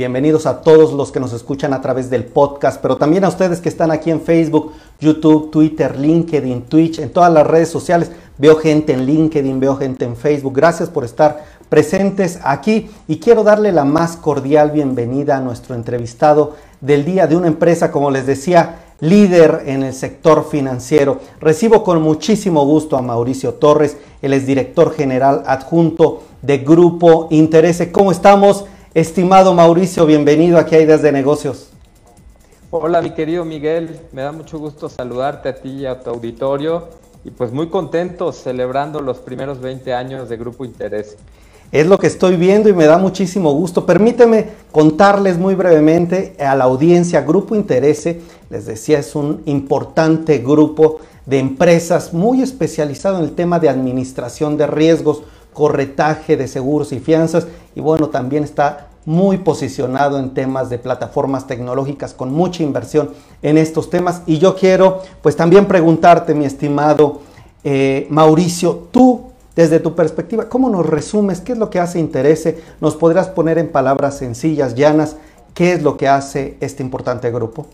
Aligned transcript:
Bienvenidos 0.00 0.46
a 0.46 0.62
todos 0.62 0.94
los 0.94 1.12
que 1.12 1.20
nos 1.20 1.34
escuchan 1.34 1.74
a 1.74 1.82
través 1.82 2.08
del 2.08 2.24
podcast, 2.24 2.80
pero 2.80 2.96
también 2.96 3.22
a 3.22 3.28
ustedes 3.28 3.60
que 3.60 3.68
están 3.68 3.90
aquí 3.90 4.10
en 4.10 4.22
Facebook, 4.22 4.72
YouTube, 4.98 5.50
Twitter, 5.50 5.94
LinkedIn, 6.00 6.62
Twitch, 6.62 7.00
en 7.00 7.10
todas 7.10 7.30
las 7.30 7.46
redes 7.46 7.68
sociales. 7.68 8.10
Veo 8.38 8.56
gente 8.56 8.94
en 8.94 9.04
LinkedIn, 9.04 9.60
veo 9.60 9.76
gente 9.76 10.06
en 10.06 10.16
Facebook. 10.16 10.54
Gracias 10.54 10.88
por 10.88 11.04
estar 11.04 11.44
presentes 11.68 12.38
aquí 12.44 12.88
y 13.08 13.18
quiero 13.18 13.44
darle 13.44 13.72
la 13.72 13.84
más 13.84 14.16
cordial 14.16 14.70
bienvenida 14.70 15.36
a 15.36 15.42
nuestro 15.42 15.74
entrevistado 15.74 16.54
del 16.80 17.04
día 17.04 17.26
de 17.26 17.36
una 17.36 17.48
empresa, 17.48 17.92
como 17.92 18.10
les 18.10 18.24
decía, 18.24 18.76
líder 19.00 19.64
en 19.66 19.82
el 19.82 19.92
sector 19.92 20.48
financiero. 20.50 21.20
Recibo 21.42 21.84
con 21.84 22.00
muchísimo 22.00 22.64
gusto 22.64 22.96
a 22.96 23.02
Mauricio 23.02 23.52
Torres, 23.52 23.98
él 24.22 24.32
es 24.32 24.46
director 24.46 24.94
general 24.94 25.42
adjunto 25.44 26.22
de 26.40 26.56
Grupo 26.56 27.28
Interese. 27.30 27.92
¿Cómo 27.92 28.10
estamos? 28.10 28.64
Estimado 28.92 29.54
Mauricio, 29.54 30.04
bienvenido 30.04 30.58
aquí 30.58 30.74
a 30.74 30.80
Ideas 30.80 31.00
de 31.00 31.12
Negocios. 31.12 31.68
Hola, 32.72 33.00
mi 33.00 33.12
querido 33.12 33.44
Miguel, 33.44 34.00
me 34.10 34.22
da 34.22 34.32
mucho 34.32 34.58
gusto 34.58 34.88
saludarte 34.88 35.48
a 35.48 35.54
ti 35.54 35.68
y 35.68 35.86
a 35.86 36.00
tu 36.00 36.10
auditorio 36.10 36.88
y 37.22 37.30
pues 37.30 37.52
muy 37.52 37.68
contento 37.68 38.32
celebrando 38.32 38.98
los 38.98 39.18
primeros 39.18 39.60
20 39.60 39.94
años 39.94 40.28
de 40.28 40.36
Grupo 40.36 40.64
Interés. 40.64 41.16
Es 41.70 41.86
lo 41.86 42.00
que 42.00 42.08
estoy 42.08 42.34
viendo 42.34 42.68
y 42.68 42.72
me 42.72 42.86
da 42.86 42.98
muchísimo 42.98 43.52
gusto. 43.52 43.86
Permíteme 43.86 44.48
contarles 44.72 45.38
muy 45.38 45.54
brevemente 45.54 46.34
a 46.40 46.56
la 46.56 46.64
audiencia, 46.64 47.20
Grupo 47.20 47.54
Interese, 47.54 48.20
les 48.50 48.66
decía, 48.66 48.98
es 48.98 49.14
un 49.14 49.42
importante 49.44 50.38
grupo 50.38 50.98
de 51.26 51.38
empresas 51.38 52.12
muy 52.12 52.42
especializado 52.42 53.18
en 53.18 53.24
el 53.24 53.36
tema 53.36 53.60
de 53.60 53.68
administración 53.68 54.56
de 54.56 54.66
riesgos, 54.66 55.22
corretaje 55.52 56.36
de 56.36 56.48
seguros 56.48 56.92
y 56.92 57.00
fianzas 57.00 57.46
y 57.74 57.80
bueno, 57.80 58.08
también 58.08 58.44
está 58.44 58.88
muy 59.04 59.38
posicionado 59.38 60.18
en 60.18 60.34
temas 60.34 60.70
de 60.70 60.78
plataformas 60.78 61.46
tecnológicas 61.46 62.14
con 62.14 62.32
mucha 62.32 62.62
inversión 62.62 63.10
en 63.42 63.58
estos 63.58 63.90
temas. 63.90 64.22
Y 64.26 64.38
yo 64.38 64.54
quiero 64.54 65.00
pues 65.22 65.36
también 65.36 65.66
preguntarte, 65.66 66.34
mi 66.34 66.44
estimado 66.44 67.20
eh, 67.64 68.06
Mauricio, 68.10 68.88
tú 68.90 69.30
desde 69.56 69.80
tu 69.80 69.94
perspectiva, 69.94 70.48
¿cómo 70.48 70.70
nos 70.70 70.86
resumes 70.86 71.40
qué 71.40 71.52
es 71.52 71.58
lo 71.58 71.70
que 71.70 71.80
hace 71.80 71.98
Interese? 71.98 72.60
¿Nos 72.80 72.96
podrás 72.96 73.28
poner 73.28 73.58
en 73.58 73.68
palabras 73.68 74.16
sencillas, 74.16 74.74
llanas, 74.74 75.16
qué 75.54 75.72
es 75.72 75.82
lo 75.82 75.96
que 75.96 76.08
hace 76.08 76.56
este 76.60 76.82
importante 76.82 77.30
grupo? 77.30 77.66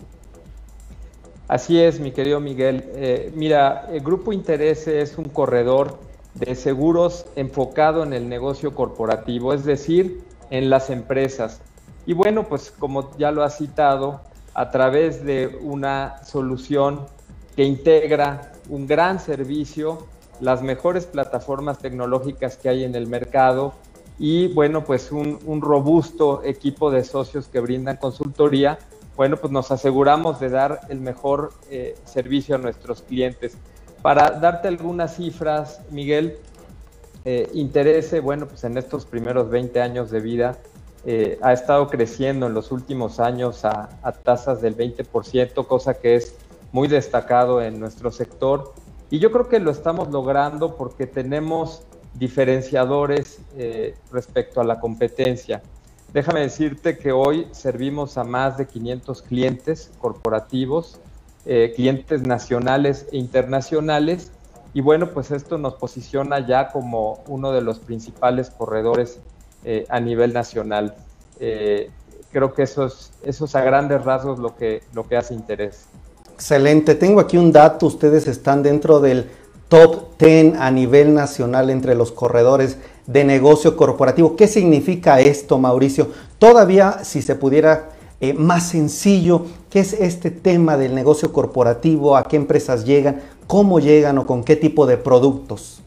Así 1.48 1.80
es, 1.80 2.00
mi 2.00 2.10
querido 2.10 2.40
Miguel. 2.40 2.84
Eh, 2.94 3.30
mira, 3.36 3.86
el 3.92 4.00
Grupo 4.00 4.32
Interese 4.32 5.00
es 5.00 5.16
un 5.16 5.26
corredor 5.26 5.96
de 6.38 6.54
seguros 6.54 7.26
enfocado 7.36 8.02
en 8.02 8.12
el 8.12 8.28
negocio 8.28 8.74
corporativo, 8.74 9.52
es 9.52 9.64
decir, 9.64 10.22
en 10.50 10.70
las 10.70 10.90
empresas. 10.90 11.60
Y 12.06 12.12
bueno, 12.12 12.44
pues 12.44 12.70
como 12.70 13.16
ya 13.18 13.30
lo 13.30 13.42
ha 13.42 13.50
citado, 13.50 14.20
a 14.56 14.70
través 14.70 15.22
de 15.22 15.58
una 15.60 16.24
solución 16.24 17.06
que 17.54 17.64
integra 17.64 18.52
un 18.70 18.86
gran 18.86 19.20
servicio, 19.20 20.06
las 20.40 20.62
mejores 20.62 21.04
plataformas 21.04 21.78
tecnológicas 21.78 22.56
que 22.56 22.70
hay 22.70 22.84
en 22.84 22.94
el 22.94 23.06
mercado 23.06 23.74
y 24.18 24.48
bueno, 24.48 24.82
pues 24.82 25.12
un, 25.12 25.60
robusto 25.60 26.42
equipo 26.42 26.90
de 26.90 27.04
socios 27.04 27.48
que 27.48 27.60
brindan 27.60 27.98
consultoría, 27.98 28.78
bueno, 29.14 29.36
pues 29.36 29.52
nos 29.52 29.70
aseguramos 29.70 30.40
de 30.40 30.48
dar 30.48 30.80
el 30.88 31.00
mejor 31.00 31.52
eh, 31.70 31.94
servicio 32.06 32.54
a 32.54 32.58
nuestros 32.58 33.02
clientes. 33.02 33.58
Para 34.06 34.30
darte 34.30 34.68
algunas 34.68 35.16
cifras, 35.16 35.80
Miguel, 35.90 36.38
eh, 37.24 37.50
Interese, 37.54 38.20
bueno, 38.20 38.46
pues 38.46 38.62
en 38.62 38.78
estos 38.78 39.04
primeros 39.04 39.50
20 39.50 39.80
años 39.80 40.12
de 40.12 40.20
vida 40.20 40.58
eh, 41.04 41.40
ha 41.42 41.52
estado 41.52 41.88
creciendo 41.88 42.46
en 42.46 42.54
los 42.54 42.70
últimos 42.70 43.18
años 43.18 43.64
a, 43.64 43.88
tasas 44.22 44.62
del 44.62 44.76
20%, 44.76 45.66
cosa 45.66 45.94
que 45.94 46.14
es 46.14 46.36
muy 46.70 46.86
destacado 46.86 47.60
en 47.60 47.80
nuestro 47.80 48.12
sector. 48.12 48.74
Y 49.10 49.18
yo 49.18 49.32
creo 49.32 49.48
que 49.48 49.58
lo 49.58 49.72
estamos 49.72 50.06
logrando 50.12 50.76
porque 50.76 51.08
tenemos 51.08 51.82
diferenciadores 52.14 53.40
eh, 53.56 53.96
respecto 54.12 54.60
a 54.60 54.64
la 54.64 54.78
competencia. 54.78 55.62
Déjame 56.12 56.42
decirte 56.42 56.96
que 56.96 57.10
hoy 57.10 57.48
servimos 57.50 58.18
a 58.18 58.22
más 58.22 58.56
de 58.56 58.68
500 58.68 59.22
clientes 59.22 59.90
corporativos 59.98 61.00
eh, 61.46 61.72
clientes 61.76 62.22
nacionales 62.22 63.06
e 63.12 63.18
internacionales. 63.18 64.32
Y 64.74 64.80
bueno, 64.80 65.10
pues 65.12 65.30
esto 65.30 65.58
nos 65.58 65.74
posiciona 65.74 66.44
ya 66.44 66.72
como 66.72 67.22
uno 67.28 67.52
de 67.52 67.62
los 67.62 67.78
principales 67.78 68.50
corredores 68.50 69.20
eh, 69.64 69.86
a 69.88 70.00
nivel 70.00 70.32
nacional. 70.32 70.94
Eh, 71.38 71.88
creo 72.32 72.52
que 72.52 72.64
eso 72.64 72.90
es, 73.22 73.54
a 73.54 73.60
grandes 73.60 74.04
rasgos 74.04 74.38
lo 74.40 74.56
que, 74.56 74.82
lo 74.92 75.06
que 75.08 75.16
hace 75.16 75.34
interés. 75.34 75.86
Excelente. 76.34 76.94
Tengo 76.96 77.20
aquí 77.20 77.38
un 77.38 77.52
dato. 77.52 77.86
Ustedes 77.86 78.26
están 78.26 78.62
dentro 78.62 79.00
del 79.00 79.30
top 79.68 80.18
10 80.18 80.56
a 80.58 80.70
nivel 80.70 81.14
nacional 81.14 81.70
entre 81.70 81.94
los 81.94 82.12
corredores 82.12 82.76
de 83.06 83.24
negocio 83.24 83.76
corporativo. 83.76 84.36
¿Qué 84.36 84.48
significa 84.48 85.20
esto, 85.20 85.58
Mauricio? 85.58 86.10
Todavía, 86.38 87.04
si 87.04 87.22
se 87.22 87.36
pudiera 87.36 87.90
eh, 88.20 88.32
más 88.32 88.68
sencillo, 88.68 89.46
qué 89.70 89.80
es 89.80 89.92
este 89.92 90.30
tema 90.30 90.76
del 90.76 90.94
negocio 90.94 91.32
corporativo, 91.32 92.16
a 92.16 92.24
qué 92.24 92.36
empresas 92.36 92.84
llegan, 92.84 93.20
cómo 93.46 93.78
llegan 93.78 94.18
o 94.18 94.26
con 94.26 94.42
qué 94.42 94.56
tipo 94.56 94.86
de 94.86 94.96
productos. 94.96 95.82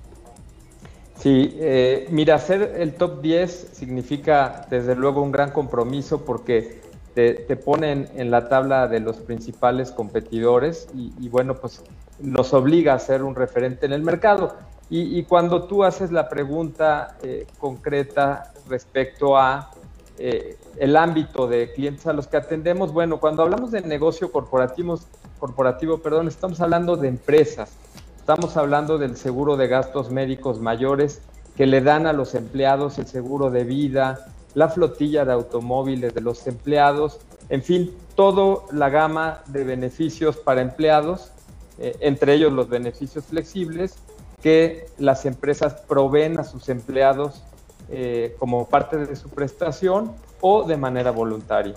Sí, 1.19 1.56
eh, 1.59 2.07
mira, 2.12 2.39
ser 2.39 2.75
el 2.78 2.94
top 2.94 3.22
10 3.22 3.72
significa 3.73 4.66
desde 4.69 4.95
luego 4.95 5.22
un 5.22 5.31
gran 5.31 5.51
compromiso 5.51 6.23
porque 6.23 6.79
te, 7.13 7.57
ponen 7.57 8.07
en 8.16 8.31
la 8.31 8.47
tabla 8.47 8.88
de 8.88 9.01
los 9.01 9.18
principales 9.18 9.91
competidores 9.91 10.88
y, 10.94 11.28
bueno, 11.28 11.56
pues 11.56 11.84
nos 12.19 12.53
obliga 12.53 12.94
a 12.94 13.00
ser 13.00 13.23
un 13.23 13.35
referente 13.35 13.85
en 13.85 13.91
el 13.91 14.03
mercado. 14.03 14.56
Y, 14.89 15.23
cuando 15.23 15.63
tú 15.63 15.84
haces 15.84 16.12
la 16.12 16.29
pregunta 16.29 17.18
eh, 17.22 17.45
concreta 17.59 18.53
respecto 18.69 19.38
a 19.38 19.69
eh, 20.19 20.57
el 20.78 20.97
ámbito 20.97 21.47
de 21.47 21.72
clientes 21.72 22.06
a 22.06 22.13
los 22.13 22.28
que 22.28 22.38
atendemos. 22.38 22.91
Bueno, 22.91 23.19
cuando 23.19 23.41
hablamos 23.41 23.72
de 23.72 23.81
negocio 23.81 24.31
corporativo, 24.31 25.00
corporativo, 25.40 26.00
perdón, 26.00 26.28
estamos 26.28 26.59
hablando 26.59 26.97
de 26.97 27.07
empresas. 27.07 27.72
Estamos 28.18 28.57
hablando 28.57 28.97
del 28.97 29.16
seguro 29.16 29.56
de 29.56 29.68
gastos 29.68 30.12
médicos 30.12 30.59
mayores 30.59 31.22
que 31.56 31.66
le 31.66 31.81
dan 31.81 32.06
a 32.06 32.13
los 32.13 32.35
empleados 32.35 33.00
el 33.00 33.07
seguro 33.07 33.50
de 33.50 33.63
vida, 33.63 34.28
la 34.53 34.69
flotilla 34.69 35.25
de 35.25 35.34
automóviles 35.34 36.13
de 36.13 36.22
los 36.22 36.46
empleados, 36.47 37.19
en 37.50 37.63
fin, 37.63 37.94
toda 38.16 38.63
la 38.72 38.90
gama 38.90 39.40
de 39.47 39.63
beneficios 39.63 40.38
para 40.38 40.62
empleados, 40.62 41.31
eh, 41.80 41.96
entre 42.01 42.34
ellos 42.34 42.51
los 42.51 42.69
beneficios 42.69 43.25
flexibles 43.25 43.96
que 44.41 44.88
las 44.97 45.25
empresas 45.25 45.74
proveen 45.88 46.40
a 46.40 46.44
sus 46.44 46.69
empleados 46.69 47.44
eh, 47.91 48.35
como 48.38 48.67
parte 48.67 48.97
de 48.97 49.16
su 49.16 49.29
prestación 49.29 50.11
o 50.41 50.63
de 50.63 50.77
manera 50.77 51.11
voluntaria. 51.11 51.75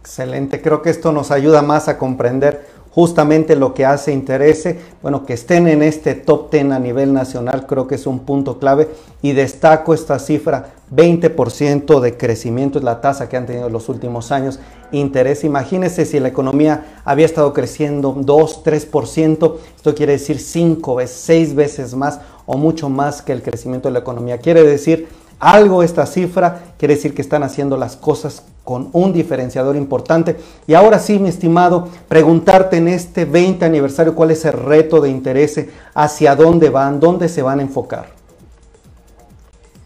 Excelente, 0.00 0.60
creo 0.60 0.82
que 0.82 0.90
esto 0.90 1.12
nos 1.12 1.30
ayuda 1.30 1.62
más 1.62 1.88
a 1.88 1.98
comprender 1.98 2.66
justamente 2.94 3.56
lo 3.56 3.74
que 3.74 3.84
hace 3.84 4.12
Interese. 4.12 4.78
Bueno, 5.02 5.26
que 5.26 5.34
estén 5.34 5.66
en 5.66 5.82
este 5.82 6.14
top 6.14 6.50
10 6.50 6.70
a 6.70 6.78
nivel 6.78 7.12
nacional 7.12 7.66
creo 7.66 7.88
que 7.88 7.96
es 7.96 8.06
un 8.06 8.20
punto 8.20 8.58
clave 8.58 8.88
y 9.20 9.32
destaco 9.32 9.94
esta 9.94 10.18
cifra, 10.18 10.74
20% 10.94 12.00
de 12.00 12.16
crecimiento 12.16 12.78
es 12.78 12.84
la 12.84 13.00
tasa 13.00 13.28
que 13.28 13.36
han 13.36 13.46
tenido 13.46 13.66
en 13.66 13.72
los 13.72 13.88
últimos 13.88 14.30
años. 14.30 14.60
Interese, 14.92 15.46
imagínense 15.46 16.04
si 16.04 16.20
la 16.20 16.28
economía 16.28 17.00
había 17.04 17.26
estado 17.26 17.52
creciendo 17.52 18.14
2, 18.16 18.64
3%, 18.64 19.56
esto 19.74 19.94
quiere 19.94 20.12
decir 20.12 20.38
5 20.38 20.94
veces, 20.94 21.16
6 21.16 21.54
veces 21.56 21.94
más 21.94 22.20
o 22.46 22.56
mucho 22.56 22.88
más 22.88 23.22
que 23.22 23.32
el 23.32 23.42
crecimiento 23.42 23.88
de 23.88 23.92
la 23.92 24.00
economía. 24.00 24.38
Quiere 24.38 24.62
decir 24.62 25.08
algo 25.38 25.82
esta 25.82 26.06
cifra, 26.06 26.74
quiere 26.78 26.94
decir 26.94 27.14
que 27.14 27.22
están 27.22 27.42
haciendo 27.42 27.76
las 27.76 27.96
cosas 27.96 28.44
con 28.64 28.88
un 28.92 29.12
diferenciador 29.12 29.76
importante. 29.76 30.36
Y 30.66 30.74
ahora 30.74 30.98
sí, 30.98 31.18
mi 31.18 31.28
estimado, 31.28 31.88
preguntarte 32.08 32.78
en 32.78 32.88
este 32.88 33.24
20 33.24 33.64
aniversario 33.64 34.14
cuál 34.14 34.30
es 34.30 34.44
el 34.44 34.54
reto 34.54 35.00
de 35.00 35.10
interés, 35.10 35.66
hacia 35.94 36.34
dónde 36.34 36.70
van, 36.70 36.98
dónde 36.98 37.28
se 37.28 37.42
van 37.42 37.58
a 37.58 37.62
enfocar. 37.62 38.06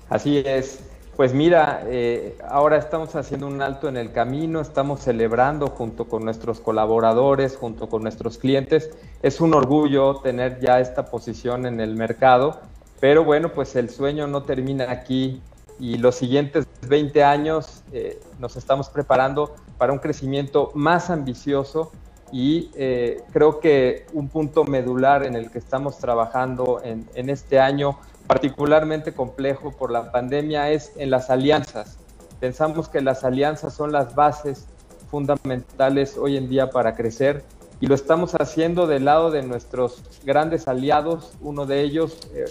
Así 0.09 0.38
es. 0.38 0.79
Pues 1.19 1.35
mira, 1.35 1.82
eh, 1.88 2.38
ahora 2.49 2.76
estamos 2.76 3.17
haciendo 3.17 3.49
un 3.49 3.61
alto 3.61 3.88
en 3.88 3.97
el 3.97 4.12
camino, 4.12 4.61
estamos 4.61 5.00
celebrando 5.00 5.67
junto 5.67 6.05
con 6.05 6.25
nuestros 6.25 6.61
colaboradores, 6.61 7.56
junto 7.56 7.88
con 7.88 8.05
nuestros 8.05 8.38
clientes. 8.38 8.91
Es 9.20 9.41
un 9.41 9.53
orgullo 9.53 10.20
tener 10.20 10.61
ya 10.61 10.79
esta 10.79 11.06
posición 11.06 11.67
en 11.67 11.81
el 11.81 11.97
mercado, 11.97 12.61
pero 13.00 13.25
bueno, 13.25 13.49
pues 13.53 13.75
el 13.75 13.91
sueño 13.91 14.29
no 14.29 14.44
termina 14.44 14.93
aquí 14.93 15.43
y 15.81 15.99
los 15.99 16.15
siguientes 16.15 16.69
20 16.87 17.25
años 17.25 17.82
eh, 17.91 18.20
nos 18.38 18.56
estamos 18.56 18.88
preparando 18.88 19.56
para 19.76 19.93
un 19.93 19.99
crecimiento 19.99 20.70
más 20.75 21.11
ambicioso 21.11 21.91
y 22.31 22.70
eh, 22.76 23.23
creo 23.32 23.59
que 23.59 24.06
un 24.12 24.29
punto 24.29 24.62
medular 24.62 25.26
en 25.26 25.35
el 25.35 25.50
que 25.50 25.59
estamos 25.59 25.99
trabajando 25.99 26.81
en, 26.85 27.09
en 27.17 27.29
este 27.29 27.59
año 27.59 27.99
particularmente 28.29 29.13
complejo 29.15 29.73
por 29.73 29.91
la 29.91 30.13
pandemia 30.13 30.71
es 30.71 30.93
en 30.97 31.11
las 31.11 31.31
alianzas. 31.31 31.97
Pensamos 32.39 32.89
que 32.89 33.01
las 33.01 33.25
alianzas 33.25 33.75
son 33.75 33.91
las 33.91 34.15
bases 34.15 34.67
fundamentales 35.11 36.17
hoy 36.17 36.37
en 36.37 36.49
día 36.49 36.71
para 36.71 36.95
crecer 36.95 37.43
y 37.81 37.87
lo 37.87 37.95
estamos 37.95 38.35
haciendo 38.35 38.87
del 38.87 39.07
lado 39.07 39.31
de 39.31 39.43
nuestros 39.43 40.03
grandes 40.25 40.69
aliados, 40.69 41.33
uno 41.41 41.65
de 41.65 41.81
ellos, 41.81 42.19
eh, 42.35 42.45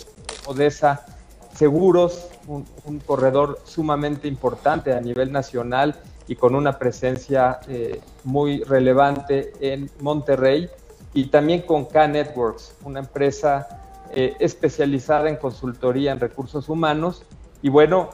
Odessa 0.48 1.06
Seguros, 1.54 2.28
un, 2.48 2.66
corredor 3.00 3.60
sumamente 3.64 4.28
importante 4.28 4.94
a 4.94 5.02
nivel 5.02 5.32
nacional 5.32 5.96
y 6.28 6.36
con 6.36 6.56
una 6.56 6.78
presencia 6.78 7.60
eh, 7.68 8.00
muy 8.24 8.64
relevante 8.64 9.54
en 9.60 9.90
Monterrey, 10.02 10.70
y 11.14 11.28
también 11.28 11.62
con 11.64 11.86
K-Networks, 11.86 12.76
una 12.84 13.00
empresa 13.00 13.87
eh, 14.20 14.36
especializada 14.40 15.30
en 15.30 15.36
consultoría 15.36 16.12
en 16.12 16.20
recursos 16.20 16.70
humanos. 16.70 17.24
Y 17.62 17.70
bueno, 17.70 18.10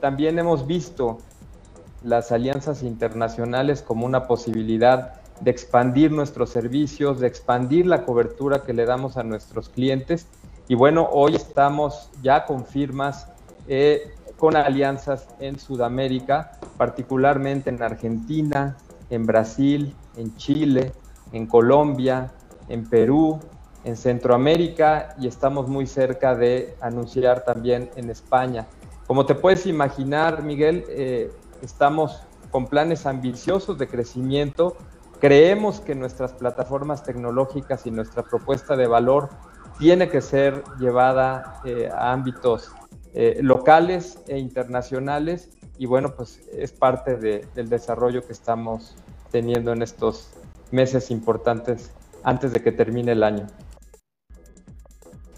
también 0.00 0.38
hemos 0.38 0.66
visto 0.66 1.18
las 2.02 2.32
alianzas 2.32 2.82
internacionales 2.82 3.82
como 3.82 4.06
una 4.06 4.26
posibilidad 4.26 5.20
de 5.40 5.50
expandir 5.50 6.12
nuestros 6.12 6.50
servicios, 6.50 7.20
de 7.20 7.26
expandir 7.26 7.86
la 7.86 8.04
cobertura 8.04 8.62
que 8.62 8.72
le 8.72 8.84
damos 8.84 9.16
a 9.16 9.22
nuestros 9.22 9.68
clientes. 9.68 10.26
Y 10.68 10.74
bueno, 10.74 11.08
hoy 11.12 11.34
estamos 11.34 12.10
ya 12.22 12.44
con 12.44 12.66
firmas, 12.66 13.28
eh, 13.68 14.14
con 14.38 14.56
alianzas 14.56 15.28
en 15.40 15.58
Sudamérica, 15.58 16.52
particularmente 16.76 17.70
en 17.70 17.82
Argentina, 17.82 18.76
en 19.10 19.26
Brasil, 19.26 19.94
en 20.16 20.34
Chile, 20.36 20.92
en 21.32 21.46
Colombia, 21.46 22.32
en 22.68 22.88
Perú, 22.88 23.38
en 23.86 23.96
Centroamérica 23.96 25.14
y 25.18 25.26
estamos 25.26 25.66
muy 25.68 25.86
cerca 25.86 26.34
de 26.34 26.74
anunciar 26.82 27.44
también 27.44 27.88
en 27.96 28.10
España. 28.10 28.66
Como 29.06 29.24
te 29.24 29.34
puedes 29.34 29.64
imaginar, 29.64 30.42
Miguel, 30.42 30.84
eh, 30.90 31.30
estamos 31.62 32.20
con 32.50 32.66
planes 32.66 33.06
ambiciosos 33.06 33.78
de 33.78 33.88
crecimiento 33.88 34.76
Creemos 35.20 35.80
que 35.80 35.94
nuestras 35.94 36.34
plataformas 36.34 37.02
tecnológicas 37.02 37.86
y 37.86 37.90
nuestra 37.90 38.22
propuesta 38.22 38.76
de 38.76 38.86
valor 38.86 39.30
tiene 39.78 40.08
que 40.08 40.20
ser 40.20 40.62
llevada 40.78 41.60
eh, 41.64 41.88
a 41.90 42.12
ámbitos 42.12 42.70
eh, 43.14 43.38
locales 43.40 44.18
e 44.28 44.38
internacionales 44.38 45.48
y 45.78 45.86
bueno, 45.86 46.14
pues 46.14 46.46
es 46.52 46.72
parte 46.72 47.16
del 47.16 47.68
desarrollo 47.68 48.26
que 48.26 48.32
estamos 48.32 48.94
teniendo 49.30 49.72
en 49.72 49.82
estos 49.82 50.30
meses 50.70 51.10
importantes 51.10 51.90
antes 52.22 52.52
de 52.52 52.62
que 52.62 52.72
termine 52.72 53.12
el 53.12 53.22
año. 53.22 53.46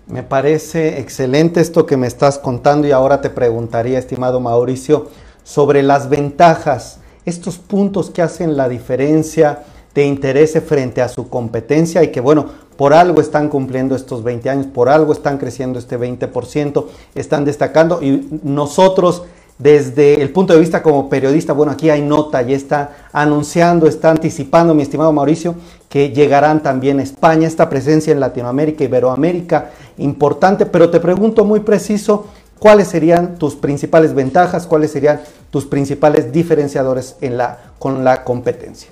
Me 0.09 0.23
parece 0.23 1.01
excelente 1.01 1.61
esto 1.61 1.85
que 1.85 1.99
me 1.99 2.07
estás 2.07 2.39
contando 2.39 2.89
y 2.89 2.93
ahora 2.93 3.21
te 3.21 3.29
preguntaría, 3.29 3.99
estimado 3.99 4.41
Mauricio, 4.41 5.09
sobre 5.45 5.83
las 5.83 6.09
ventajas 6.09 7.01
estos 7.27 7.59
puntos 7.59 8.09
que 8.09 8.23
hacen 8.23 8.57
la 8.57 8.71
diferencia 8.71 9.65
de 9.95 10.07
interés 10.07 10.59
frente 10.67 11.03
a 11.03 11.11
su 11.11 11.29
competencia 11.29 12.03
y 12.03 12.09
que 12.09 12.23
bueno, 12.23 12.47
por 12.79 12.95
algo 12.95 13.21
están 13.21 13.51
cumpliendo 13.51 13.95
estos 13.95 14.23
20 14.23 14.49
años, 14.49 14.67
por 14.67 14.89
algo 14.89 15.13
están 15.13 15.37
creciendo 15.37 15.79
este 15.79 15.99
20%, 15.99 16.87
están 17.15 17.45
destacando 17.45 18.03
y 18.03 18.29
nosotros 18.43 19.25
desde 19.59 20.23
el 20.23 20.31
punto 20.31 20.55
de 20.55 20.61
vista 20.61 20.83
como 20.83 21.11
periodista, 21.11 21.53
bueno, 21.53 21.73
aquí 21.73 21.91
hay 21.91 22.01
nota 22.01 22.43
y 22.43 22.55
está 22.55 23.09
anunciando, 23.13 23.87
está 23.87 24.11
anticipando, 24.11 24.73
mi 24.73 24.83
estimado 24.83 25.13
Mauricio, 25.13 25.57
que 25.89 26.11
llegarán 26.11 26.63
también 26.63 27.01
a 27.01 27.03
España, 27.03 27.47
esta 27.47 27.69
presencia 27.69 28.13
en 28.13 28.21
Latinoamérica, 28.21 28.85
Iberoamérica, 28.85 29.71
importante, 29.97 30.67
pero 30.67 30.91
te 30.91 31.01
pregunto 31.01 31.45
muy 31.45 31.61
preciso, 31.61 32.27
¿Cuáles 32.59 32.89
serían 32.89 33.39
tus 33.39 33.55
principales 33.55 34.15
ventajas? 34.15 34.67
¿Cuáles 34.67 34.91
serían 34.91 35.21
tus 35.51 35.67
principales 35.67 36.33
diferenciadores 36.33 37.17
en 37.21 37.37
la, 37.37 37.59
con 37.79 38.03
la 38.05 38.25
competencia? 38.25 38.91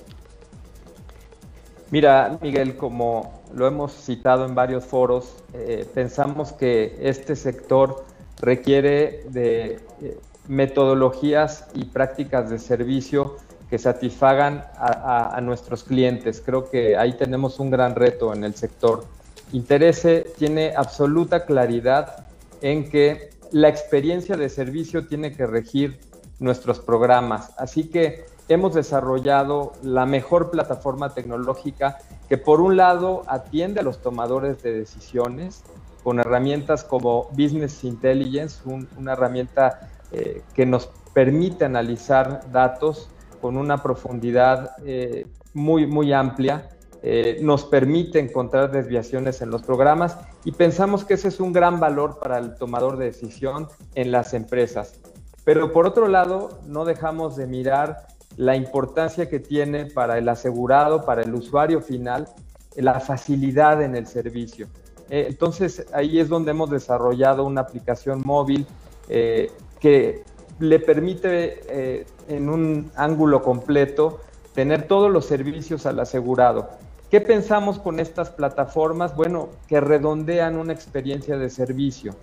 Mira, 1.91 2.39
Miguel, 2.41 2.77
como 2.77 3.41
lo 3.55 3.67
hemos 3.67 3.93
citado 3.93 4.45
en 4.45 4.55
varios 4.55 4.85
foros, 4.85 5.37
eh, 5.53 5.89
pensamos 5.95 6.53
que 6.53 6.97
este 7.01 7.35
sector 7.35 8.05
requiere 8.41 9.25
de 9.31 9.81
eh, 10.03 10.19
metodologías 10.47 11.67
y 11.75 11.87
prácticas 11.87 12.51
de 12.51 12.59
servicio 12.59 13.37
que 13.71 13.79
satisfagan 13.79 14.65
a, 14.79 15.37
a, 15.37 15.41
nuestros 15.41 15.83
clientes. 15.83 16.43
Creo 16.45 16.71
que 16.71 16.97
ahí 16.97 17.15
tenemos 17.15 17.59
un 17.59 17.71
gran 17.71 17.95
reto 17.95 18.33
en 18.33 18.45
el 18.45 18.55
sector. 18.55 19.05
Interese 19.53 20.27
tiene 20.39 20.75
absoluta 20.77 21.45
claridad 21.45 22.27
en 22.61 22.89
que 22.89 23.31
la 23.53 23.69
experiencia 23.69 24.37
de 24.37 24.49
servicio 24.49 25.07
tiene 25.07 25.33
que 25.33 25.47
regir 25.47 25.99
nuestros 26.39 26.81
programas. 26.81 27.53
Así 27.57 27.89
que 27.89 28.27
hemos 28.49 28.75
desarrollado 28.75 29.73
la 29.83 30.07
mejor 30.07 30.51
plataforma 30.51 31.13
tecnológica 31.15 31.99
que 32.29 32.39
por 32.39 32.61
un 32.61 32.77
lado 32.77 33.23
atiende 33.27 33.81
a 33.81 33.83
los 33.83 34.01
tomadores 34.01 34.63
de 34.63 34.73
decisiones 34.73 35.63
con 36.03 36.21
herramientas 36.21 36.85
como 36.85 37.25
Business 37.31 37.83
Intelligence, 37.83 38.61
una 38.97 39.13
herramienta 39.13 39.91
eh, 40.13 40.43
que 40.55 40.67
nos 40.67 40.89
permite 41.13 41.65
analizar 41.65 42.51
datos 42.53 43.09
con 43.41 43.57
una 43.57 43.83
profundidad 43.83 44.73
eh, 44.85 45.27
muy, 45.55 45.87
muy 45.87 46.13
amplia 46.13 46.69
eh, 47.09 47.39
nos 47.41 47.65
permite 47.65 48.19
encontrar 48.19 48.73
desviaciones 48.73 49.41
en 49.41 49.51
los 49.51 49.63
programas 49.63 50.19
y 50.45 50.53
pensamos 50.53 51.05
que 51.05 51.15
ese 51.15 51.29
es 51.29 51.39
un 51.39 51.53
gran 51.53 51.79
valor 51.79 52.19
para 52.19 52.39
el 52.39 52.57
tomador 52.57 52.97
de 52.97 53.05
decisión 53.05 53.69
en 53.95 54.11
las 54.11 54.35
empresas. 54.35 54.99
Pero 55.45 55.73
por 55.73 55.87
otro 55.87 56.09
lado, 56.09 56.59
no 56.67 56.85
dejamos 56.85 57.37
de 57.37 57.47
mirar 57.47 58.09
la 58.37 58.57
importancia 58.57 59.29
que 59.29 59.39
tiene 59.39 59.87
para 59.87 60.19
el 60.19 60.29
asegurado, 60.29 61.05
para 61.05 61.23
el 61.23 61.33
usuario 61.33 61.81
final, 61.81 62.29
la 62.75 62.99
facilidad 62.99 63.83
en 63.83 63.95
el 63.95 64.09
servicio. 64.09 64.67
Eh, 65.09 65.27
entonces 65.29 65.87
ahí 65.93 66.19
es 66.19 66.29
donde 66.29 66.51
hemos 66.51 66.71
desarrollado 66.71 67.45
una 67.45 67.61
aplicación 67.61 68.23
móvil 68.25 68.67
que 69.79 70.25
le 70.59 70.81
permite 70.81 72.05
en 72.29 72.49
un 72.49 72.91
ángulo 72.97 73.43
completo 73.43 74.21
tener 74.55 74.89
todos 74.89 75.11
los 75.11 75.27
servicios 75.27 75.87
al 75.87 76.01
asegurado 76.01 76.69
¿Qué 77.11 77.21
pensamos 77.21 77.79
con 77.79 78.01
estas 78.01 78.31
plataformas? 78.31 79.15
Bueno, 79.15 79.51
que 79.69 79.81
redondean 79.81 80.57
una 80.57 80.73
experiencia 80.73 81.39
de 81.39 81.51
servicio. 81.51 82.17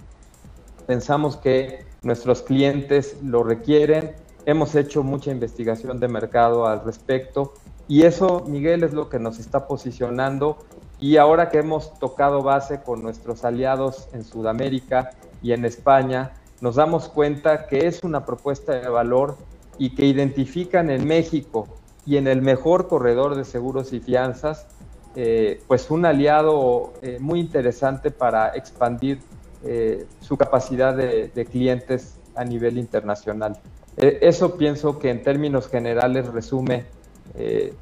Pensamos 0.85 1.37
que 1.37 1.85
nuestros 2.01 2.41
clientes 2.41 3.15
lo 3.23 3.43
requieren. 3.43 4.13
Hemos 4.45 4.75
hecho 4.75 5.01
mucha 5.01 5.31
investigación 5.31 6.01
de 6.01 6.09
mercado 6.09 6.67
al 6.67 6.83
respecto 6.83 7.53
y 7.87 8.03
eso, 8.03 8.43
Miguel, 8.45 8.83
es 8.83 8.91
lo 8.91 9.07
que 9.07 9.19
nos 9.19 9.39
está 9.39 9.67
posicionando. 9.67 10.57
Y 10.99 11.15
ahora 11.15 11.49
que 11.49 11.59
hemos 11.59 11.97
tocado 11.97 12.43
base 12.43 12.81
con 12.81 13.01
nuestros 13.01 13.45
aliados 13.45 14.09
en 14.11 14.25
Sudamérica 14.25 15.11
y 15.41 15.53
en 15.53 15.63
España, 15.63 16.33
nos 16.59 16.75
damos 16.75 17.07
cuenta 17.07 17.67
que 17.67 17.87
es 17.87 18.03
una 18.03 18.25
propuesta 18.25 18.73
de 18.73 18.89
valor 18.89 19.37
y 19.77 19.95
que 19.95 20.05
identifican 20.05 20.89
en 20.89 21.07
México 21.07 21.67
y 22.05 22.17
en 22.17 22.27
el 22.27 22.41
mejor 22.41 22.87
corredor 22.87 23.35
de 23.35 23.45
seguros 23.45 23.93
y 23.93 23.99
fianzas 23.99 24.67
eh, 25.15 25.61
pues 25.67 25.91
un 25.91 26.05
aliado 26.05 26.93
eh, 27.03 27.17
muy 27.19 27.39
interesante 27.39 28.09
para 28.09 28.55
expandir 28.55 29.19
eh, 29.63 30.07
su 30.21 30.37
capacidad 30.37 30.95
de, 30.95 31.47
clientes 31.51 32.15
a 32.35 32.43
nivel 32.43 32.79
internacional. 32.79 33.59
eso 33.95 34.57
pienso 34.57 34.97
que 34.97 35.11
en 35.11 35.21
términos 35.21 35.67
generales 35.67 36.27
resume 36.27 36.85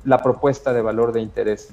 la 0.03 0.17
propuesta 0.17 0.73
de 0.73 0.81
valor 0.81 1.13
de 1.13 1.21
interés. 1.21 1.69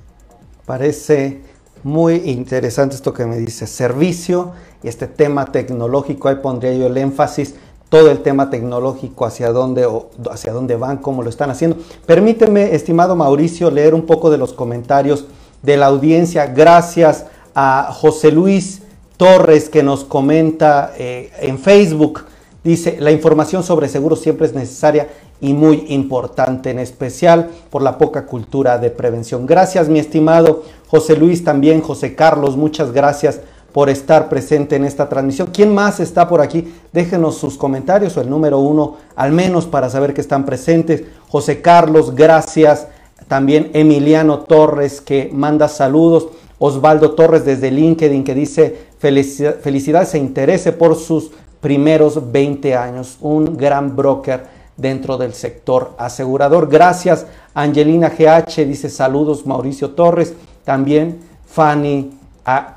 Parece 0.65 1.43
muy 1.83 2.15
interesante 2.31 2.95
esto 2.95 3.13
que 3.13 3.27
me 3.27 3.37
dice, 3.37 3.67
servicio 3.67 4.53
y 4.83 4.89
este 4.89 5.09
tema 5.09 5.47
tecnológico, 5.47 6.29
ahí 6.29 6.37
pondría 6.37 6.73
yo 6.75 6.87
el 6.87 6.97
énfasis, 6.97 7.57
todo 7.89 8.11
el 8.11 8.19
tema 8.19 8.51
tecnológico, 8.51 9.25
hacia 9.25 9.51
dónde, 9.51 9.89
hacia 10.31 10.53
dónde 10.53 10.77
van, 10.77 10.99
cómo 10.99 11.23
lo 11.23 11.31
están 11.31 11.51
haciendo. 11.51 11.79
Permíteme, 12.07 12.75
estimado 12.75 13.17
Mauricio, 13.17 13.71
leer 13.71 13.95
un 13.95 14.03
poco 14.03 14.31
de 14.31 14.39
los 14.39 14.53
comentarios 14.53 15.27
de 15.63 15.77
la 15.77 15.87
audiencia. 15.87 16.47
Gracias 16.47 17.27
a 17.55 17.91
José 17.93 18.31
Luis 18.31 18.83
Torres 19.17 19.69
que 19.69 19.83
nos 19.83 20.05
comenta 20.05 20.93
eh, 20.99 21.31
en 21.41 21.59
Facebook. 21.59 22.25
Dice, 22.63 22.99
la 23.01 23.11
información 23.11 23.63
sobre 23.63 23.89
seguros 23.89 24.21
siempre 24.21 24.47
es 24.47 24.55
necesaria 24.55 25.09
y 25.41 25.55
muy 25.55 25.87
importante, 25.89 26.71
en 26.71 26.79
especial 26.79 27.51
por 27.71 27.83
la 27.83 27.97
poca 27.97 28.27
cultura 28.27 28.79
de 28.79 28.91
prevención. 28.91 29.47
Gracias, 29.47 29.89
mi 29.89 29.99
estimado 29.99 30.65
José 30.89 31.17
Luis, 31.17 31.45
también 31.45 31.81
José 31.81 32.15
Carlos, 32.15 32.57
muchas 32.57 32.93
gracias 32.93 33.41
por 33.73 33.91
estar 33.91 34.29
presente 34.29 34.77
en 34.77 34.85
esta 34.85 35.09
transmisión. 35.09 35.51
¿Quién 35.53 35.75
más 35.75 36.01
está 36.01 36.29
por 36.29 36.41
aquí? 36.41 36.75
Déjenos 36.93 37.37
sus 37.37 37.57
comentarios 37.57 38.17
o 38.17 38.21
el 38.21 38.31
número 38.31 38.59
uno, 38.59 38.97
al 39.15 39.33
menos 39.33 39.67
para 39.67 39.91
saber 39.91 40.15
que 40.15 40.21
están 40.21 40.45
presentes. 40.47 41.05
José 41.29 41.61
Carlos, 41.61 42.15
gracias. 42.15 42.89
También 43.29 43.71
Emiliano 43.75 44.41
Torres 44.41 45.01
que 45.01 45.31
manda 45.33 45.69
saludos. 45.69 46.29
Osvaldo 46.59 47.13
Torres 47.13 47.45
desde 47.45 47.71
LinkedIn 47.71 48.25
que 48.25 48.35
dice 48.35 48.89
felicidades 48.99 50.15
e 50.15 50.19
interese 50.19 50.73
por 50.73 50.97
sus 50.97 51.31
primeros 51.61 52.33
20 52.33 52.75
años. 52.75 53.19
Un 53.21 53.57
gran 53.57 53.95
broker 53.95 54.59
dentro 54.77 55.19
del 55.19 55.35
sector 55.35 55.93
asegurador. 55.99 56.69
Gracias, 56.69 57.27
Angelina 57.53 58.11
GH, 58.11 58.65
dice 58.65 58.89
saludos, 58.89 59.45
Mauricio 59.45 59.91
Torres, 59.91 60.35
también 60.65 61.19
Fanny 61.47 62.13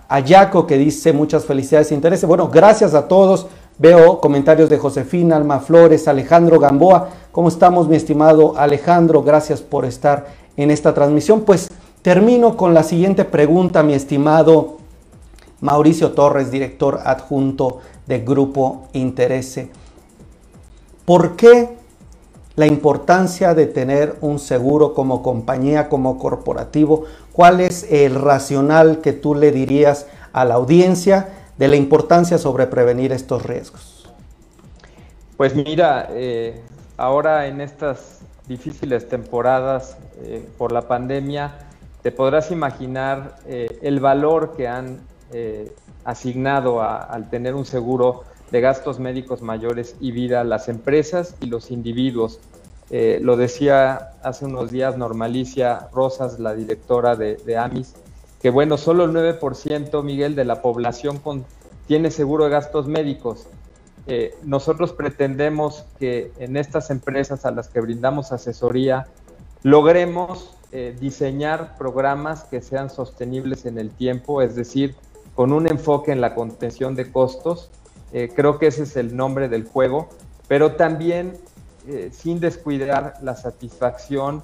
Ayaco, 0.10 0.68
que 0.68 0.78
dice 0.78 1.14
muchas 1.14 1.46
felicidades 1.46 1.92
e 1.92 1.96
interés. 1.96 2.26
Bueno, 2.26 2.50
gracias 2.50 2.94
a 2.94 3.08
todos. 3.08 3.48
Veo 3.78 4.20
comentarios 4.20 4.70
de 4.70 4.78
Josefina, 4.78 5.38
Alma 5.38 5.60
Flores, 5.60 6.10
Alejandro 6.10 6.60
Gamboa. 6.60 7.10
¿Cómo 7.32 7.48
estamos, 7.48 7.88
mi 7.88 7.96
estimado 7.96 8.58
Alejandro? 8.58 9.24
Gracias 9.24 9.62
por 9.62 9.86
estar 9.86 10.28
en 10.58 10.72
esta 10.72 10.94
transmisión. 10.94 11.42
Pues 11.42 11.70
termino 12.02 12.58
con 12.58 12.74
la 12.74 12.84
siguiente 12.84 13.24
pregunta, 13.24 13.82
mi 13.82 13.94
estimado 13.94 14.78
Mauricio 15.62 16.12
Torres, 16.12 16.52
director 16.52 17.00
adjunto 17.06 17.80
de 18.08 18.20
Grupo 18.20 18.88
Interese. 18.92 19.70
¿Por 21.06 21.38
qué 21.38 21.81
la 22.62 22.68
importancia 22.68 23.56
de 23.56 23.66
tener 23.66 24.18
un 24.22 24.38
seguro 24.38 24.94
como 24.94 25.24
compañía, 25.24 25.90
como 25.90 26.20
corporativo? 26.20 27.06
¿Cuál 27.34 27.60
es 27.60 27.92
el 27.92 28.14
racional 28.14 29.02
que 29.02 29.14
tú 29.14 29.34
le 29.34 29.52
dirías 29.52 30.06
a 30.32 30.46
la 30.46 30.54
audiencia 30.54 31.30
de 31.58 31.68
la 31.68 31.76
importancia 31.76 32.38
sobre 32.38 32.68
prevenir 32.68 33.14
estos 33.14 33.42
riesgos? 33.48 34.08
Pues 35.38 35.56
mira, 35.56 36.10
eh, 36.12 36.62
ahora 36.98 37.48
en 37.48 37.62
estas 37.62 38.20
difíciles 38.48 39.10
temporadas 39.10 39.98
eh, 40.20 40.48
por 40.60 40.72
la 40.72 40.84
pandemia, 40.88 41.56
te 42.04 42.12
podrás 42.12 42.52
imaginar 42.52 43.38
eh, 43.48 43.80
el 43.82 44.00
valor 44.00 44.54
que 44.56 44.68
han 44.68 45.00
asignado 46.04 46.84
al 46.84 47.30
tener 47.30 47.56
un 47.56 47.66
seguro 47.66 48.26
de 48.52 48.60
gastos 48.60 49.00
médicos 49.00 49.42
mayores 49.42 49.96
y 50.02 50.12
vida 50.12 50.44
las 50.44 50.68
empresas 50.68 51.36
y 51.40 51.46
los 51.46 51.72
individuos. 51.72 52.42
Eh, 52.94 53.20
lo 53.22 53.38
decía 53.38 54.12
hace 54.22 54.44
unos 54.44 54.70
días 54.70 54.98
Normalicia 54.98 55.88
Rosas, 55.94 56.40
la 56.40 56.54
directora 56.54 57.16
de, 57.16 57.58
AMIS, 57.58 57.94
que 58.42 58.50
bueno, 58.50 58.78
solo 58.78 59.06
el 59.06 59.12
9%, 59.12 60.04
Miguel, 60.04 60.36
de 60.36 60.44
la 60.44 60.62
población 60.62 61.22
tiene 61.88 62.12
seguro 62.12 62.44
de 62.44 62.50
gastos 62.50 62.88
médicos. 62.88 63.48
Eh, 64.08 64.36
nosotros 64.44 64.92
pretendemos 64.92 65.86
que 66.00 66.34
en 66.38 66.58
estas 66.58 66.90
empresas 66.90 67.46
a 67.46 67.52
las 67.52 67.70
que 67.70 67.80
brindamos 67.80 68.34
asesoría 68.34 69.08
logremos 69.64 70.58
eh, 70.74 70.94
diseñar 71.00 71.78
programas 71.78 72.44
que 72.44 72.62
sean 72.62 72.90
sostenibles 72.90 73.66
en 73.66 73.78
el 73.78 73.92
tiempo, 73.92 74.42
es 74.42 74.54
decir, 74.54 74.96
con 75.34 75.54
un 75.54 75.66
enfoque 75.66 76.12
en 76.12 76.20
la 76.20 76.36
contención 76.36 76.96
de 76.96 77.10
costos 77.10 77.70
creo 78.36 78.60
que 78.60 78.68
ese 78.68 78.84
es 78.84 78.98
el 78.98 79.16
nombre 79.16 79.48
del 79.48 79.64
juego, 79.64 80.10
pero 80.50 80.74
también 80.74 81.40
eh, 81.88 82.12
sin 82.14 82.40
descuidar 82.40 83.16
la 83.22 83.36
satisfacción 83.36 84.44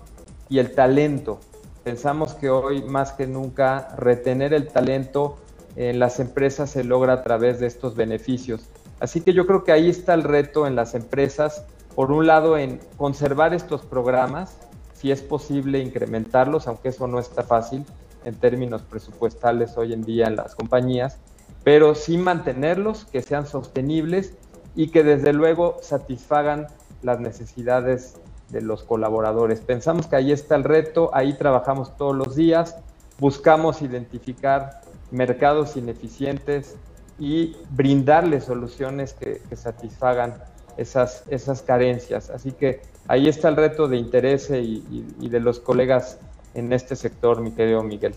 y 0.49 0.59
el 0.59 0.73
talento. 0.73 1.39
Pensamos 1.83 2.33
que 2.33 2.49
hoy 2.49 2.81
más 2.81 3.11
que 3.11 3.27
nunca 3.27 3.89
retener 3.95 4.53
el 4.53 4.67
talento 4.67 5.37
en 5.75 5.99
las 5.99 6.19
empresas 6.19 6.71
se 6.71 6.83
logra 6.83 7.13
a 7.13 7.23
través 7.23 7.59
de 7.59 7.67
estos 7.67 7.95
beneficios. 7.95 8.67
Así 8.99 9.21
que 9.21 9.33
yo 9.33 9.45
creo 9.45 9.63
que 9.63 9.71
ahí 9.71 9.89
está 9.89 10.13
el 10.15 10.23
reto 10.23 10.65
en 10.65 10.75
las 10.75 10.95
empresas, 10.95 11.65
por 11.95 12.11
un 12.11 12.25
lado 12.25 12.57
en 12.57 12.79
conservar 12.97 13.53
estos 13.53 13.81
programas, 13.81 14.57
si 14.93 15.11
es 15.11 15.21
posible 15.21 15.79
incrementarlos, 15.79 16.67
aunque 16.67 16.89
eso 16.89 17.07
no 17.07 17.19
está 17.19 17.43
fácil 17.43 17.85
en 18.25 18.35
términos 18.35 18.81
presupuestales 18.81 19.77
hoy 19.77 19.93
en 19.93 20.01
día 20.03 20.27
en 20.27 20.35
las 20.35 20.55
compañías, 20.55 21.19
pero 21.63 21.93
sí 21.93 22.17
mantenerlos, 22.17 23.05
que 23.05 23.21
sean 23.21 23.45
sostenibles 23.45 24.33
y 24.75 24.89
que 24.89 25.03
desde 25.03 25.33
luego 25.33 25.77
satisfagan 25.81 26.67
las 27.07 27.19
necesidades 27.19 28.13
de 28.49 28.61
los 28.61 28.83
colaboradores. 28.83 29.61
Pensamos 29.61 30.05
que 30.05 30.15
ahí 30.15 30.31
está 30.31 30.55
el 30.55 30.63
reto, 30.63 31.09
ahí 31.13 31.33
trabajamos 31.33 31.97
todos 31.97 32.15
los 32.15 32.35
días, 32.35 32.77
buscamos 33.17 33.81
identificar 33.81 34.81
mercados 35.09 35.75
ineficientes 35.75 36.75
y 37.17 37.55
brindarles 37.71 38.43
soluciones 38.43 39.13
que, 39.13 39.41
satisfagan 39.55 40.35
esas, 40.77 41.23
esas 41.29 41.63
carencias. 41.63 42.29
Así 42.29 42.51
que 42.51 42.81
ahí 43.07 43.27
está 43.27 43.49
el 43.49 43.55
reto 43.55 43.87
de 43.87 43.97
interés 43.97 44.51
y, 44.51 44.83
y 45.19 45.29
de 45.29 45.39
los 45.39 45.59
colegas 45.59 46.19
en 46.53 46.71
este 46.73 46.95
sector, 46.95 47.41
mi 47.41 47.51
querido 47.51 47.81
Miguel. 47.83 48.13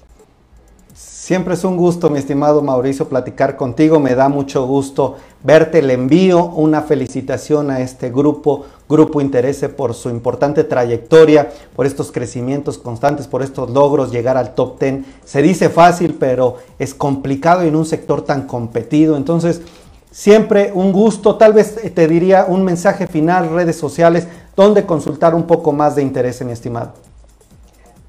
Siempre 0.95 1.55
es 1.55 1.63
un 1.63 1.77
gusto, 1.77 2.11
mi 2.11 2.19
estimado 2.19 2.61
Mauricio, 2.63 3.09
platicar 3.09 3.57
contigo. 3.57 4.01
Me 4.01 4.15
da 4.15 4.29
mucho 4.29 4.67
gusto 4.67 5.17
verte. 5.45 5.83
Le 5.83 5.95
envío 5.95 6.45
una 6.45 6.83
felicitación 6.83 7.71
a 7.71 7.81
este 7.81 8.11
grupo, 8.11 8.65
Grupo 8.89 9.21
Interese, 9.21 9.69
por 9.69 9.95
su 9.95 10.11
importante 10.11 10.65
trayectoria, 10.65 11.51
por 11.77 11.87
estos 11.87 12.11
crecimientos 12.11 12.79
constantes, 12.79 13.29
por 13.29 13.43
estos 13.43 13.71
logros, 13.71 14.11
llegar 14.11 14.37
al 14.37 14.55
top 14.55 14.81
10. 14.81 15.05
Se 15.25 15.43
dice 15.43 15.69
fácil, 15.69 16.17
pero 16.19 16.57
es 16.79 16.95
complicado 16.95 17.63
en 17.63 17.77
un 17.77 17.87
sector 17.87 18.23
tan 18.23 18.49
competido. 18.49 19.17
Entonces, 19.17 19.63
siempre 20.11 20.73
un 20.75 20.91
gusto. 20.91 21.37
Tal 21.37 21.53
vez 21.53 21.77
te 21.95 22.09
diría 22.09 22.47
un 22.49 22.65
mensaje 22.65 23.07
final, 23.07 23.51
redes 23.51 23.77
sociales, 23.77 24.27
donde 24.57 24.85
consultar 24.85 25.37
un 25.37 25.45
poco 25.45 25.73
más 25.73 25.95
de 25.95 26.03
interés, 26.03 26.45
mi 26.45 26.51
estimado. 26.53 27.10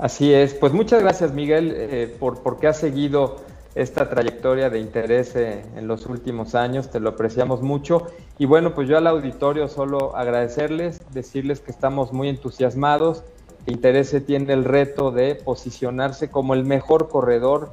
Así 0.01 0.34
es, 0.34 0.55
pues 0.55 0.74
muchas 0.74 1.03
gracias 1.03 1.31
Miguel 1.31 1.75
eh, 1.77 2.15
por 2.20 2.41
porque 2.41 2.65
has 2.65 2.79
seguido 2.79 3.36
esta 3.75 4.10
trayectoria 4.10 4.72
de 4.72 4.79
interés 4.79 5.36
eh, 5.36 5.63
en 5.75 5.88
los 5.88 6.08
últimos 6.08 6.55
años, 6.55 6.89
te 6.89 7.00
lo 7.00 7.10
apreciamos 7.10 7.62
mucho. 7.62 8.08
Y 8.39 8.48
bueno, 8.48 8.74
pues 8.74 8.89
yo 8.89 8.98
al 8.98 9.05
auditorio 9.05 9.67
solo 9.67 10.15
agradecerles, 10.15 11.01
decirles 11.12 11.60
que 11.60 11.70
estamos 11.70 12.13
muy 12.13 12.29
entusiasmados, 12.29 13.22
que 13.63 13.74
Interese 13.74 14.22
tiene 14.22 14.53
el 14.53 14.65
reto 14.65 15.12
de 15.12 15.36
posicionarse 15.36 16.31
como 16.31 16.55
el 16.55 16.65
mejor 16.65 17.08
corredor 17.08 17.72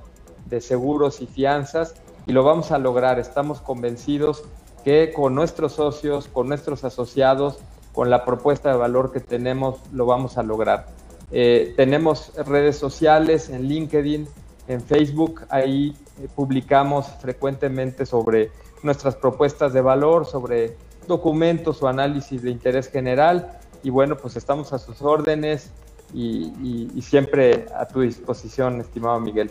de 0.50 0.61
seguros 0.61 1.23
y 1.23 1.26
fianzas 1.26 1.94
y 2.26 2.32
lo 2.32 2.44
vamos 2.44 2.73
a 2.73 2.78
lograr. 2.78 3.18
Estamos 3.18 3.62
convencidos 3.62 4.44
que 4.85 5.14
con 5.14 5.35
nuestros 5.35 5.73
socios, 5.73 6.28
con 6.28 6.47
nuestros 6.49 6.85
asociados, 6.85 7.58
con 7.94 8.11
la 8.11 8.26
propuesta 8.26 8.70
de 8.70 8.76
valor 8.76 9.12
que 9.12 9.20
tenemos, 9.20 9.78
lo 9.92 10.04
vamos 10.04 10.37
a 10.37 10.42
lograr. 10.42 10.98
Eh, 11.30 11.75
tenemos 11.76 12.32
redes 12.47 12.76
sociales 12.76 13.50
en 13.50 13.64
LinkedIn, 13.64 14.26
en 14.66 14.80
Facebook, 14.80 15.42
ahí 15.49 15.97
eh, 16.20 16.28
publicamos 16.35 17.06
frecuentemente 17.20 18.06
sobre 18.06 18.50
nuestras 18.82 19.16
propuestas 19.16 19.73
de 19.73 19.80
valor, 19.80 20.26
sobre 20.26 20.76
documentos 21.06 21.82
o 21.82 21.88
análisis 21.88 22.42
de 22.42 22.50
interés 22.50 22.88
general. 22.88 23.58
Y 23.82 23.90
bueno, 23.90 24.16
pues 24.16 24.37
estamos 24.37 24.73
a 24.73 24.78
sus 24.78 25.02
órdenes 25.02 25.70
y, 26.14 27.00
siempre 27.02 27.66
a 27.75 27.87
tu 27.87 28.00
disposición, 28.00 28.80
estimado 28.80 29.20
Miguel. 29.20 29.50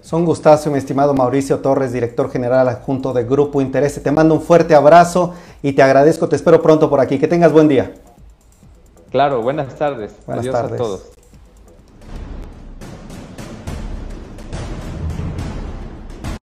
Son 0.00 0.24
gustazo, 0.24 0.70
mi 0.70 0.78
estimado 0.78 1.12
Mauricio 1.12 1.58
Torres, 1.58 1.92
director 1.92 2.30
general 2.30 2.68
adjunto 2.68 3.12
de 3.12 3.24
Grupo 3.24 3.60
Interés. 3.60 4.00
Te 4.02 4.10
mando 4.10 4.34
un 4.34 4.40
fuerte 4.40 4.74
abrazo 4.74 5.34
y 5.62 5.72
te 5.72 5.82
agradezco. 5.82 6.28
Te 6.28 6.36
espero 6.36 6.62
pronto 6.62 6.88
por 6.88 7.00
aquí. 7.00 7.18
Que 7.18 7.28
tengas 7.28 7.52
buen 7.52 7.68
día. 7.68 7.92
Claro, 9.10 9.42
buenas 9.42 9.74
tardes. 9.76 10.14
Buenas 10.26 10.46
tardes. 10.46 10.72
a 10.72 10.76
todos. 10.76 11.17